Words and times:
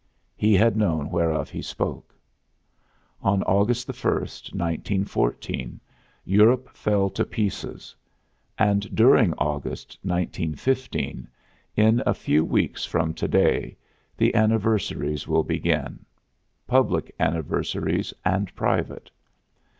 He 0.35 0.55
had 0.55 0.75
known 0.75 1.11
whereof 1.11 1.51
he 1.51 1.61
spoke. 1.61 2.15
On 3.21 3.43
August 3.43 3.87
1, 3.87 3.93
1914, 4.15 5.79
Europe 6.25 6.75
fell 6.75 7.11
to 7.11 7.23
pieces; 7.23 7.95
and 8.57 8.95
during 8.95 9.35
August, 9.37 9.99
1915, 10.01 11.27
in 11.75 12.01
a 12.03 12.15
few 12.15 12.43
weeks 12.43 12.83
from 12.83 13.13
to 13.13 13.27
day, 13.27 13.77
the 14.17 14.33
anniversaries 14.33 15.27
will 15.27 15.43
begin 15.43 16.03
public 16.65 17.13
anniversaries 17.19 18.11
and 18.25 18.51
private. 18.55 19.11